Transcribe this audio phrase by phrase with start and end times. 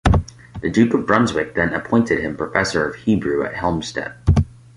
[0.63, 4.15] The Duke of Brunswick then appointed him professor of Hebrew at Helmstedt.